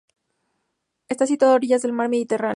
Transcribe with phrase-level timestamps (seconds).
[1.09, 2.49] Está situada a orillas del mar Mediterráneo.